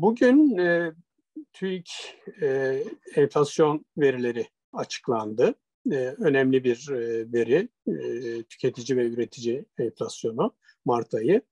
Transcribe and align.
Bugün 0.00 0.58
e, 0.58 0.92
TÜİK 1.52 1.90
e, 2.42 2.78
enflasyon 3.14 3.84
verileri 3.96 4.48
açıklandı. 4.72 5.54
E, 5.92 5.96
önemli 5.96 6.64
bir 6.64 6.88
e, 6.90 7.32
veri, 7.32 7.68
e, 7.86 8.42
tüketici 8.42 8.98
ve 8.98 9.06
üretici 9.08 9.64
enflasyonu 9.78 10.54
Mart 10.84 11.14
ayı. 11.14 11.42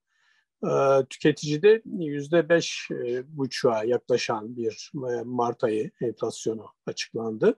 E, 0.65 0.71
tüketicide 1.11 1.83
yüzde 1.99 2.49
beş 2.49 2.89
e, 2.91 3.37
buçuğa 3.39 3.85
yaklaşan 3.85 4.57
bir 4.57 4.93
e, 4.95 5.23
Mart 5.23 5.65
ayı 5.65 5.91
enflasyonu 6.01 6.67
açıklandı. 6.87 7.55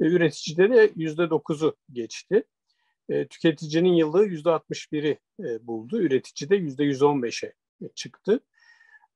E, 0.00 0.04
üreticide 0.04 0.70
de 0.70 0.92
yüzde 0.96 1.30
dokuzu 1.30 1.76
geçti. 1.92 2.44
E, 3.08 3.26
tüketicinin 3.26 3.92
yıllığı 3.92 4.24
yüzde 4.24 4.50
altmış 4.50 4.92
biri 4.92 5.18
e, 5.40 5.66
buldu, 5.66 6.02
üreticide 6.02 6.56
yüzde 6.56 6.84
yüz 6.84 7.02
on 7.02 7.22
beşe 7.22 7.54
çıktı. 7.94 8.40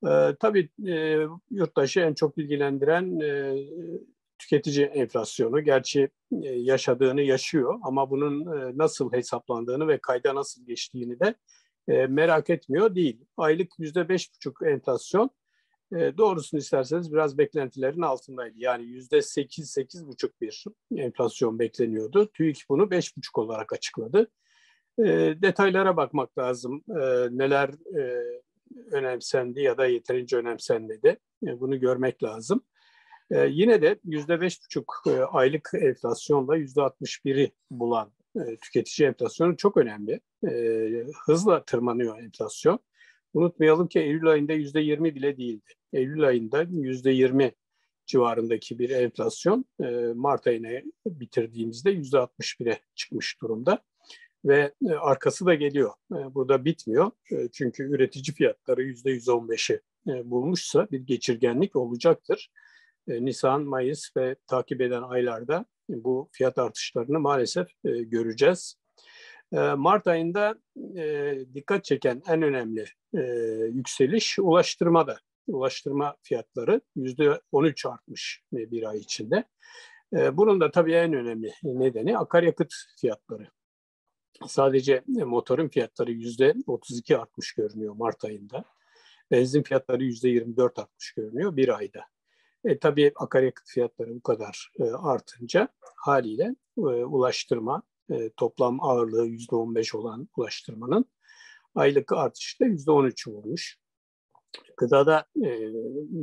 E, 0.07 0.37
tabii 0.41 0.69
e, 0.89 1.27
yurttaşı 1.51 2.01
en 2.01 2.15
çok 2.15 2.39
ilgilendiren 2.39 3.21
e, 3.21 3.55
tüketici 4.39 4.87
enflasyonu. 4.87 5.61
Gerçi 5.61 6.09
e, 6.43 6.49
yaşadığını 6.49 7.23
yaşıyor 7.23 7.79
ama 7.83 8.11
bunun 8.11 8.41
e, 8.57 8.79
nasıl 8.79 9.13
hesaplandığını 9.13 9.89
ve 9.89 9.99
kayda 9.99 10.35
nasıl 10.35 10.67
geçtiğini 10.67 11.21
de 11.21 11.35
e, 11.89 12.07
merak 12.07 12.51
etmiyor 12.51 12.95
değil. 12.95 13.25
Aylık 13.37 13.73
yüzde 13.79 14.09
beş 14.09 14.35
buçuk 14.35 14.63
enflasyon 14.63 15.31
e, 15.93 16.19
doğrusunu 16.19 16.61
isterseniz 16.61 17.13
biraz 17.13 17.39
beklentilerin 17.39 18.03
altındaydı. 18.03 18.55
Yani 18.57 18.85
yüzde 18.85 19.23
sekiz, 19.23 19.71
sekiz 19.71 20.07
buçuk 20.07 20.41
bir 20.41 20.65
enflasyon 20.97 21.59
bekleniyordu. 21.59 22.31
TÜİK 22.33 22.65
bunu 22.69 22.91
beş 22.91 23.17
buçuk 23.17 23.39
olarak 23.39 23.73
açıkladı. 23.73 24.31
E, 24.99 25.05
detaylara 25.43 25.97
bakmak 25.97 26.39
lazım. 26.39 26.85
E, 26.89 27.29
neler 27.31 27.69
e, 27.99 28.23
önemsendi 28.91 29.61
ya 29.61 29.79
da 29.79 29.87
yeterince 29.87 30.37
önemsenmedi. 30.37 31.19
E, 31.47 31.61
bunu 31.61 31.81
görmek 31.81 32.23
lazım. 32.23 32.65
E, 33.31 33.47
yine 33.47 33.83
de 33.83 34.01
yüzde 34.05 34.41
beş 34.41 34.63
buçuk 34.65 35.03
e, 35.07 35.25
aylık 35.25 35.71
enflasyonla 35.75 36.57
yüzde 36.57 36.83
altmış 36.83 37.25
biri 37.25 37.53
bulan 37.71 38.13
tüketici 38.63 39.09
enflasyonu 39.09 39.57
çok 39.57 39.77
önemli. 39.77 40.21
Hızla 41.27 41.65
tırmanıyor 41.65 42.19
enflasyon. 42.19 42.79
Unutmayalım 43.35 43.89
ki 43.89 43.99
Eylül 43.99 44.27
ayında 44.27 44.53
yüzde 44.53 44.81
yirmi 44.81 45.15
bile 45.15 45.37
değildi. 45.37 45.71
Eylül 45.93 46.27
ayında 46.27 46.63
yüzde 46.71 47.11
yirmi 47.11 47.53
civarındaki 48.07 48.79
bir 48.79 48.91
enflasyon 48.91 49.65
Mart 50.15 50.47
ayını 50.47 50.83
bitirdiğimizde 51.07 51.91
yüzde 51.91 52.19
altmış 52.19 52.61
bire 52.61 52.79
çıkmış 52.95 53.41
durumda 53.43 53.83
ve 54.45 54.73
e, 54.89 54.93
arkası 54.93 55.47
da 55.47 55.55
geliyor. 55.55 55.93
E, 56.13 56.35
burada 56.35 56.65
bitmiyor. 56.65 57.11
E, 57.31 57.49
çünkü 57.53 57.83
üretici 57.83 58.35
fiyatları 58.35 58.83
yüzde 58.83 59.11
115'i 59.11 59.81
bulmuşsa 60.07 60.89
bir 60.91 61.01
geçirgenlik 61.01 61.77
olacaktır. 61.77 62.51
Nisan, 63.09 63.63
Mayıs 63.63 64.17
ve 64.17 64.37
takip 64.47 64.81
eden 64.81 65.03
aylarda 65.03 65.65
bu 65.89 66.29
fiyat 66.33 66.59
artışlarını 66.59 67.21
maalesef 67.21 67.69
göreceğiz. 67.85 68.77
Mart 69.77 70.07
ayında 70.07 70.55
dikkat 71.55 71.85
çeken 71.85 72.23
en 72.29 72.43
önemli 72.43 72.85
yükseliş 73.73 74.39
ulaştırmada. 74.39 75.19
Ulaştırma 75.47 76.17
fiyatları 76.23 76.81
yüzde 76.97 77.41
13 77.53 77.87
artmış 77.87 78.43
bir 78.53 78.89
ay 78.89 78.99
içinde. 78.99 79.45
Bunun 80.13 80.61
da 80.61 80.71
tabii 80.71 80.93
en 80.93 81.13
önemli 81.13 81.53
nedeni 81.63 82.19
akaryakıt 82.19 82.75
fiyatları 83.01 83.47
sadece 84.47 85.03
motorun 85.07 85.69
fiyatları 85.69 86.13
yüzde 86.13 86.55
32 86.67 87.19
artmış 87.19 87.53
görünüyor 87.53 87.95
Mart 87.95 88.25
ayında. 88.25 88.65
Benzin 89.31 89.63
fiyatları 89.63 90.05
yüzde 90.05 90.29
24 90.29 90.79
artmış 90.79 91.13
görünüyor 91.13 91.57
bir 91.57 91.77
ayda. 91.79 92.01
E, 92.65 92.79
tabii 92.79 93.13
akaryakıt 93.17 93.69
fiyatları 93.69 94.15
bu 94.15 94.23
kadar 94.23 94.71
e, 94.81 94.85
artınca 94.85 95.69
haliyle 95.97 96.55
e, 96.79 96.81
ulaştırma 96.81 97.83
e, 98.11 98.31
toplam 98.31 98.81
ağırlığı 98.81 99.27
yüzde 99.27 99.57
15 99.57 99.95
olan 99.95 100.29
ulaştırmanın 100.37 101.05
aylık 101.75 102.13
artışı 102.13 102.61
da 102.61 102.65
yüzde 102.67 102.91
13 102.91 103.29
olmuş. 103.29 103.79
Gıdada 104.77 105.27
e, 105.37 105.51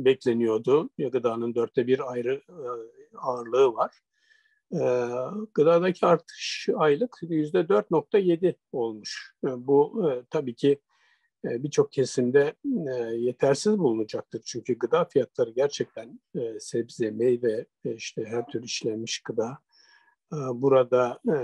bekleniyordu. 0.04 0.90
Gıdanın 0.98 1.54
dörtte 1.54 1.86
bir 1.86 2.12
ayrı 2.12 2.42
e, 2.48 2.56
ağırlığı 3.18 3.74
var. 3.74 4.00
E, 4.72 4.80
gıdadaki 5.54 6.06
artış 6.06 6.68
aylık 6.76 7.18
yüzde 7.22 7.58
4.7 7.58 8.54
olmuş. 8.72 9.34
E, 9.44 9.48
bu 9.66 10.10
e, 10.10 10.24
tabii 10.30 10.54
ki 10.54 10.80
e, 11.44 11.62
birçok 11.62 11.92
kesimde 11.92 12.54
e, 12.64 12.94
yetersiz 13.14 13.78
bulunacaktır. 13.78 14.42
Çünkü 14.44 14.78
gıda 14.78 15.04
fiyatları 15.04 15.50
gerçekten 15.50 16.20
e, 16.34 16.60
sebze, 16.60 17.10
meyve, 17.10 17.66
e, 17.84 17.94
işte 17.94 18.24
her 18.24 18.46
tür 18.46 18.62
işlenmiş 18.62 19.18
gıda 19.18 19.58
e, 20.32 20.36
burada 20.36 21.20
e, 21.34 21.36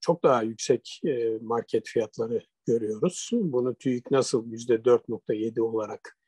çok 0.00 0.22
daha 0.22 0.42
yüksek 0.42 1.00
e, 1.04 1.38
market 1.42 1.88
fiyatları 1.88 2.42
görüyoruz. 2.66 3.30
Bunu 3.32 3.74
TÜİK 3.74 4.10
nasıl 4.10 4.46
yüzde 4.46 4.74
4.7 4.74 5.60
olarak 5.60 6.18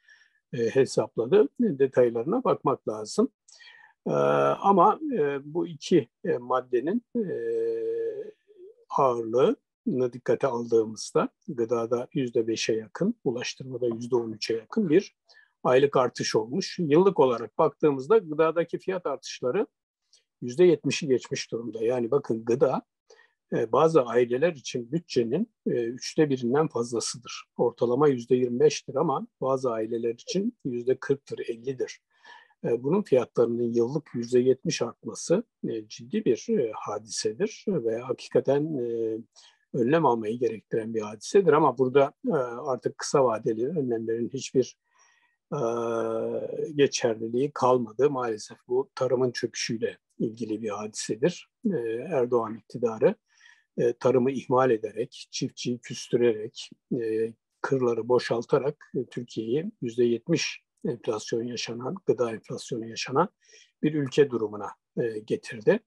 e, 0.52 0.58
hesapladı 0.58 1.48
detaylarına 1.60 2.44
bakmak 2.44 2.88
lazım. 2.88 3.28
Ee, 4.08 4.12
ama 4.60 5.00
e, 5.18 5.54
bu 5.54 5.66
iki 5.66 6.08
e, 6.24 6.38
maddenin 6.38 7.02
e, 7.16 7.24
ağırlığını 8.90 10.12
dikkate 10.12 10.46
aldığımızda 10.46 11.28
gıdada 11.48 12.08
yüzde 12.14 12.48
beşe 12.48 12.72
yakın, 12.72 13.14
ulaştırmada 13.24 13.86
yüzde 13.86 14.16
on 14.16 14.32
üçe 14.32 14.54
yakın 14.54 14.88
bir 14.88 15.16
aylık 15.62 15.96
artış 15.96 16.36
olmuş. 16.36 16.78
Yıllık 16.78 17.20
olarak 17.20 17.58
baktığımızda 17.58 18.18
gıdadaki 18.18 18.78
fiyat 18.78 19.06
artışları 19.06 19.66
yüzde 20.42 20.64
yetmişi 20.64 21.08
geçmiş 21.08 21.52
durumda. 21.52 21.84
Yani 21.84 22.10
bakın 22.10 22.44
gıda 22.44 22.82
bazı 23.52 24.02
aileler 24.02 24.52
için 24.52 24.92
bütçenin 24.92 25.52
üçte 25.66 26.30
birinden 26.30 26.68
fazlasıdır. 26.68 27.44
Ortalama 27.56 28.08
yüzde 28.08 28.36
yirmi 28.36 28.60
beştir 28.60 28.94
ama 28.94 29.26
bazı 29.40 29.70
aileler 29.70 30.14
için 30.14 30.58
yüzde 30.64 30.96
kırktır, 30.96 31.38
ellidir. 31.38 32.00
E, 32.64 32.82
bunun 32.82 33.02
fiyatlarının 33.02 33.72
yıllık 33.72 34.10
yüzde 34.14 34.40
yetmiş 34.40 34.82
artması 34.82 35.44
e, 35.68 35.88
ciddi 35.88 36.24
bir 36.24 36.46
e, 36.58 36.72
hadisedir 36.74 37.64
ve 37.68 37.98
hakikaten 37.98 38.78
önlem 39.74 40.06
almayı 40.06 40.38
gerektiren 40.38 40.94
bir 40.94 41.00
hadisedir. 41.00 41.52
Ama 41.52 41.78
burada 41.78 42.12
artık 42.66 42.98
kısa 42.98 43.24
vadeli 43.24 43.68
önlemlerin 43.68 44.30
hiçbir 44.32 44.78
geçerliliği 46.74 47.50
kalmadı. 47.54 48.10
Maalesef 48.10 48.58
bu 48.68 48.90
tarımın 48.94 49.30
çöküşüyle 49.30 49.98
ilgili 50.18 50.62
bir 50.62 50.68
hadisedir. 50.68 51.50
Erdoğan 52.08 52.54
iktidarı 52.54 53.14
tarımı 54.00 54.30
ihmal 54.30 54.70
ederek, 54.70 55.28
çiftçiyi 55.30 55.78
küstürerek, 55.78 56.70
kırları 57.60 58.08
boşaltarak 58.08 58.92
Türkiye'yi 59.10 59.72
yüzde 59.82 60.04
yetmiş 60.04 60.62
enflasyon 60.84 61.42
yaşanan, 61.42 61.94
gıda 62.06 62.30
enflasyonu 62.30 62.88
yaşanan 62.88 63.28
bir 63.82 63.94
ülke 63.94 64.30
durumuna 64.30 64.68
e, 64.96 65.18
getirdi. 65.18 65.80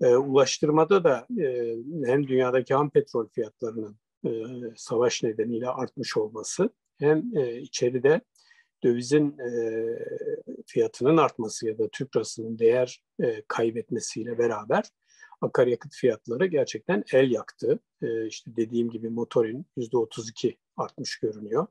E, 0.00 0.16
ulaştırmada 0.16 1.04
da 1.04 1.26
e, 1.42 1.76
hem 2.04 2.28
dünyadaki 2.28 2.74
ham 2.74 2.90
petrol 2.90 3.28
fiyatlarının 3.28 3.96
e, 4.26 4.30
savaş 4.76 5.22
nedeniyle 5.22 5.68
artmış 5.68 6.16
olması 6.16 6.70
hem 6.98 7.36
e, 7.36 7.56
içeride 7.56 8.20
dövizin 8.84 9.38
e, 9.38 9.82
fiyatının 10.66 11.16
artması 11.16 11.66
ya 11.66 11.78
da 11.78 11.88
Türk 11.88 12.16
lirasının 12.16 12.58
değer 12.58 13.02
e, 13.22 13.42
kaybetmesiyle 13.48 14.38
beraber 14.38 14.84
akaryakıt 15.40 15.94
fiyatları 15.94 16.46
gerçekten 16.46 17.04
el 17.12 17.30
yaktı. 17.30 17.78
E, 18.02 18.26
işte 18.26 18.56
dediğim 18.56 18.90
gibi 18.90 19.08
motorin 19.08 19.66
%32 19.76 20.56
artmış 20.76 21.18
görünüyor. 21.18 21.66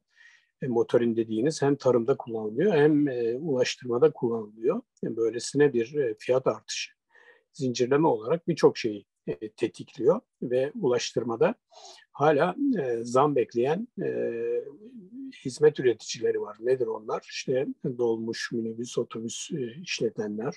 E, 0.62 0.68
motorin 0.68 1.16
dediğiniz 1.16 1.62
hem 1.62 1.76
tarımda 1.76 2.18
kullanılıyor 2.18 2.74
hem 2.74 3.08
e, 3.08 3.36
ulaştırmada 3.36 4.12
kullanılıyor. 4.12 4.82
Yani 5.04 5.18
böylesine 5.18 5.74
bir 5.74 5.96
e, 5.96 6.16
fiyat 6.20 6.48
artışı 6.48 6.92
zincirleme 7.54 8.08
olarak 8.08 8.48
birçok 8.48 8.78
şeyi 8.78 9.06
e, 9.28 9.50
tetikliyor 9.52 10.22
ve 10.42 10.72
ulaştırmada 10.82 11.56
hala 12.12 12.56
e, 12.80 13.04
zam 13.04 13.36
bekleyen 13.36 13.88
e, 14.04 14.08
hizmet 15.46 15.80
üreticileri 15.80 16.42
var. 16.42 16.58
Nedir 16.60 16.88
onlar? 16.88 17.28
İşte 17.30 17.68
dolmuş, 17.98 18.52
minibüs, 18.52 18.98
otobüs 18.98 19.52
e, 19.52 19.82
işletenler, 19.82 20.56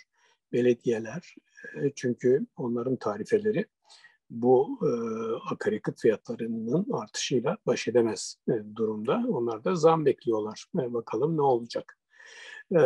belediyeler. 0.52 1.34
E, 1.76 1.92
çünkü 1.94 2.46
onların 2.56 2.96
tarifeleri 2.96 3.66
bu 4.30 4.78
e, 4.82 4.90
akaryakıt 5.54 6.00
fiyatlarının 6.00 6.86
artışıyla 6.92 7.56
baş 7.66 7.88
edemez 7.88 8.36
e, 8.48 8.52
durumda. 8.76 9.24
Onlar 9.28 9.64
da 9.64 9.74
zam 9.74 10.06
bekliyorlar. 10.06 10.64
E, 10.80 10.92
bakalım 10.92 11.36
ne 11.36 11.42
olacak. 11.42 11.98
E, 12.76 12.82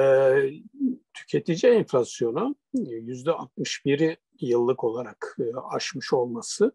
tüketici 1.14 1.72
enflasyonu 1.72 2.54
yüzde 2.74 3.30
61'i 3.30 4.16
yıllık 4.40 4.84
olarak 4.84 5.36
e, 5.40 5.44
aşmış 5.70 6.12
olması 6.12 6.72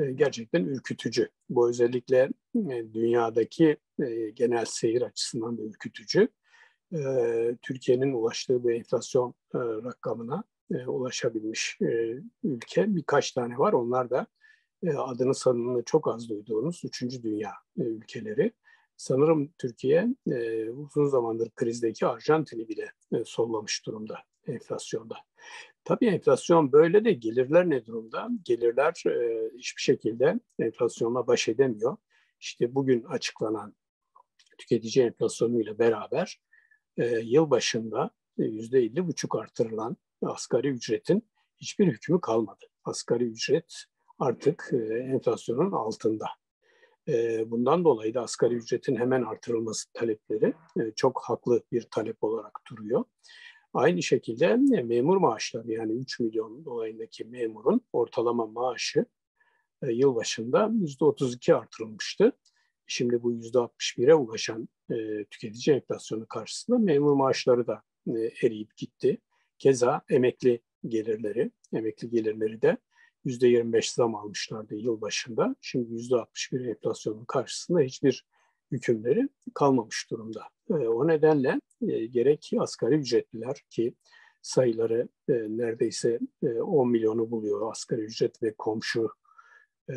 e, 0.00 0.12
gerçekten 0.12 0.64
ürkütücü. 0.64 1.28
Bu 1.48 1.68
özellikle 1.68 2.30
e, 2.54 2.92
dünyadaki 2.92 3.76
e, 4.02 4.30
genel 4.30 4.64
seyir 4.64 5.02
açısından 5.02 5.58
da 5.58 5.62
ürkütücü. 5.62 6.28
Türkiye'nin 7.62 8.12
ulaştığı 8.12 8.64
bu 8.64 8.72
enflasyon 8.72 9.34
rakamına 9.54 10.44
ulaşabilmiş 10.86 11.78
ülke 12.44 12.96
birkaç 12.96 13.32
tane 13.32 13.58
var. 13.58 13.72
Onlar 13.72 14.10
da 14.10 14.26
adını 14.96 15.34
sanını 15.34 15.82
çok 15.82 16.08
az 16.08 16.28
duyduğunuz 16.28 16.82
üçüncü 16.84 17.22
dünya 17.22 17.52
ülkeleri. 17.76 18.52
Sanırım 18.96 19.52
Türkiye 19.58 20.08
uzun 20.72 21.06
zamandır 21.06 21.50
krizdeki 21.50 22.06
Arjantin'i 22.06 22.68
bile 22.68 22.92
sollamış 23.24 23.86
durumda 23.86 24.18
enflasyonda. 24.46 25.16
Tabii 25.84 26.06
enflasyon 26.06 26.72
böyle 26.72 27.04
de 27.04 27.12
gelirler 27.12 27.70
ne 27.70 27.86
durumda? 27.86 28.28
Gelirler 28.44 29.02
e, 29.06 29.50
hiçbir 29.58 29.82
şekilde 29.82 30.40
enflasyonla 30.58 31.26
baş 31.26 31.48
edemiyor. 31.48 31.96
İşte 32.40 32.74
bugün 32.74 33.02
açıklanan 33.02 33.74
tüketici 34.58 35.04
enflasyonu 35.04 35.60
ile 35.60 35.78
beraber 35.78 36.40
e, 36.96 37.06
yıl 37.06 37.50
başında 37.50 38.10
yüzde 38.36 38.78
elli 38.78 39.06
buçuk 39.06 39.36
artırılan 39.36 39.96
asgari 40.22 40.68
ücretin 40.68 41.28
hiçbir 41.58 41.86
hükmü 41.86 42.20
kalmadı. 42.20 42.66
Asgari 42.84 43.24
ücret 43.24 43.84
artık 44.18 44.70
e, 44.72 44.94
enflasyonun 44.94 45.72
altında. 45.72 46.26
E, 47.08 47.44
bundan 47.50 47.84
dolayı 47.84 48.14
da 48.14 48.22
asgari 48.22 48.54
ücretin 48.54 48.96
hemen 48.96 49.22
artırılması 49.22 49.92
talepleri 49.92 50.54
e, 50.80 50.92
çok 50.96 51.22
haklı 51.24 51.62
bir 51.72 51.82
talep 51.90 52.24
olarak 52.24 52.60
duruyor. 52.70 53.04
Aynı 53.74 54.02
şekilde 54.02 54.56
memur 54.82 55.16
maaşları 55.16 55.72
yani 55.72 55.92
3 55.92 56.20
milyon 56.20 56.64
dolayındaki 56.64 57.24
memurun 57.24 57.80
ortalama 57.92 58.46
maaşı 58.46 59.04
yıl 59.82 60.14
başında 60.14 60.58
%32 60.58 61.54
artırılmıştı. 61.54 62.32
Şimdi 62.86 63.22
bu 63.22 63.32
%61'e 63.32 64.14
ulaşan 64.14 64.68
tüketici 65.30 65.76
enflasyonu 65.76 66.26
karşısında 66.26 66.78
memur 66.78 67.12
maaşları 67.12 67.66
da 67.66 67.82
eriyip 68.42 68.76
gitti. 68.76 69.18
Keza 69.60 70.02
emekli 70.08 70.60
gelirleri, 70.88 71.50
emekli 71.72 72.10
gelirleri 72.10 72.62
de 72.62 72.76
%25 73.26 73.94
zam 73.94 74.14
almışlardı 74.14 74.74
yıl 74.74 75.00
başında. 75.00 75.56
Şimdi 75.60 75.94
%61 75.94 76.70
enflasyonun 76.70 77.24
karşısında 77.24 77.80
hiçbir 77.80 78.26
hükümleri 78.70 79.28
kalmamış 79.54 80.10
durumda. 80.10 80.42
E, 80.70 80.72
o 80.72 81.08
nedenle 81.08 81.60
e, 81.88 82.06
gerek 82.06 82.50
asgari 82.58 82.94
ücretliler 82.94 83.56
ki 83.70 83.94
sayıları 84.42 85.08
e, 85.28 85.32
neredeyse 85.32 86.18
e, 86.42 86.48
10 86.48 86.90
milyonu 86.90 87.30
buluyor 87.30 87.70
asgari 87.70 88.00
ücret 88.00 88.42
ve 88.42 88.54
komşu 88.58 89.08
e, 89.88 89.94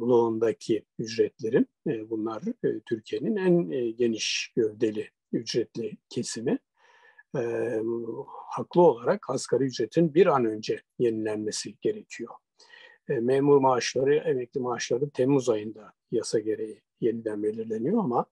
loğundaki 0.00 0.84
ücretlerin. 0.98 1.66
E, 1.86 2.10
bunlar 2.10 2.42
e, 2.64 2.80
Türkiye'nin 2.80 3.36
en 3.36 3.70
e, 3.70 3.90
geniş 3.90 4.52
gövdeli 4.56 5.10
ücretli 5.32 5.96
kesimi. 6.08 6.58
E, 7.36 7.40
haklı 8.46 8.82
olarak 8.82 9.30
asgari 9.30 9.64
ücretin 9.64 10.14
bir 10.14 10.26
an 10.26 10.44
önce 10.44 10.82
yenilenmesi 10.98 11.74
gerekiyor. 11.80 12.34
E, 13.08 13.20
memur 13.20 13.58
maaşları, 13.58 14.14
emekli 14.14 14.60
maaşları 14.60 15.10
Temmuz 15.10 15.48
ayında 15.48 15.92
yasa 16.10 16.38
gereği 16.38 16.82
yeniden 17.00 17.42
belirleniyor 17.42 17.98
ama 17.98 18.26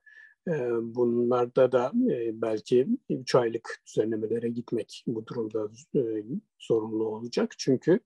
e, 0.48 0.52
bunlarda 0.94 1.72
da 1.72 1.92
e, 2.10 2.42
belki 2.42 2.88
3 3.10 3.34
aylık 3.34 3.82
düzenlemelere 3.86 4.48
gitmek 4.48 5.04
bu 5.06 5.26
durumda 5.26 5.68
e, 5.96 6.24
zorunlu 6.58 7.04
olacak. 7.04 7.54
Çünkü 7.58 8.00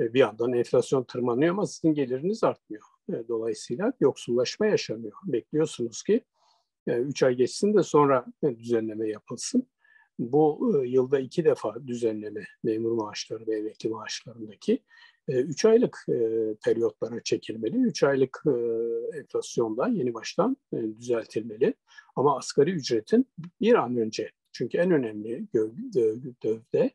e, 0.00 0.14
bir 0.14 0.18
yandan 0.18 0.52
enflasyon 0.52 1.04
tırmanıyor 1.04 1.50
ama 1.50 1.66
sizin 1.66 1.94
geliriniz 1.94 2.44
artmıyor. 2.44 2.82
E, 3.12 3.28
dolayısıyla 3.28 3.92
yoksullaşma 4.00 4.66
yaşanıyor. 4.66 5.12
Bekliyorsunuz 5.24 6.02
ki 6.02 6.24
3 6.86 7.22
e, 7.22 7.26
ay 7.26 7.34
geçsin 7.34 7.74
de 7.74 7.82
sonra 7.82 8.26
düzenleme 8.42 9.08
yapılsın. 9.08 9.68
Bu 10.20 10.72
e, 10.74 10.88
yılda 10.88 11.18
iki 11.18 11.44
defa 11.44 11.86
düzenleme 11.86 12.44
memur 12.62 12.92
maaşları 12.92 13.46
ve 13.46 13.58
emekli 13.58 13.88
maaşlarındaki 13.88 14.82
3 15.28 15.64
aylık 15.64 16.04
e, 16.08 16.14
periyotlara 16.64 17.22
çekilmeli. 17.22 17.76
3 17.76 18.02
aylık 18.02 18.42
e, 18.46 18.50
enflasyonda 19.18 19.88
yeni 19.88 20.14
baştan 20.14 20.56
e, 20.72 20.76
düzeltilmeli. 20.76 21.74
Ama 22.16 22.36
asgari 22.36 22.70
ücretin 22.70 23.26
bir 23.60 23.74
an 23.74 23.96
önce 23.96 24.30
çünkü 24.52 24.78
en 24.78 24.90
önemli 24.90 25.46
dövde 26.44 26.90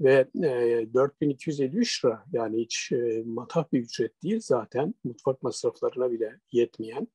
ve 0.00 0.26
4253 0.34 2.04
lira 2.04 2.24
yani 2.32 2.60
hiç 2.60 2.92
matah 3.24 3.72
bir 3.72 3.80
ücret 3.80 4.22
değil 4.22 4.40
zaten 4.42 4.94
mutfak 5.04 5.42
masraflarına 5.42 6.10
bile 6.10 6.40
yetmeyen 6.52 7.08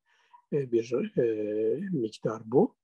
bir 0.51 1.11
miktar 1.91 2.41
bu. 2.45 2.75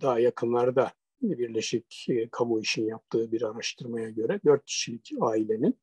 Daha 0.00 0.20
yakınlarda 0.20 0.92
Birleşik 1.22 2.06
Kamu 2.32 2.60
İş'in 2.60 2.86
yaptığı 2.86 3.32
bir 3.32 3.42
araştırmaya 3.42 4.10
göre 4.10 4.40
4 4.44 4.64
kişilik 4.64 5.10
ailenin 5.20 5.78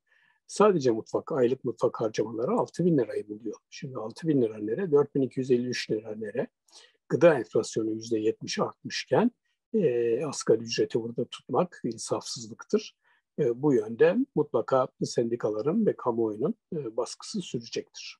Sadece 0.47 0.91
mutfak, 0.91 1.31
aylık 1.31 1.63
mutfak 1.63 2.01
harcamaları 2.01 2.51
6 2.51 2.85
bin 2.85 2.97
lirayı 2.97 3.27
buluyor. 3.27 3.55
Şimdi 3.69 3.97
6 3.97 4.27
bin 4.27 4.41
lira 4.41 4.57
nere? 4.57 4.91
4253 4.91 5.91
lira 5.91 6.15
nere? 6.15 6.47
Gıda 7.09 7.39
enflasyonu 7.39 7.91
%70 7.91 8.63
artmışken 8.63 9.31
e, 9.73 10.25
asgari 10.25 10.63
ücreti 10.63 11.01
burada 11.01 11.25
tutmak 11.25 11.81
insafsızlıktır. 11.83 12.95
E, 13.39 13.61
bu 13.61 13.73
yönde 13.73 14.15
mutlaka 14.35 14.88
sendikaların 15.03 15.85
ve 15.85 15.95
kamuoyunun 15.95 16.55
e, 16.73 16.97
baskısı 16.97 17.41
sürecektir. 17.41 18.17